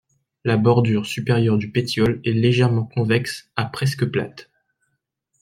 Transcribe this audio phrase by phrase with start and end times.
[0.43, 4.49] La bordure supérieure du pétiole est légèrement convexe à presque plate.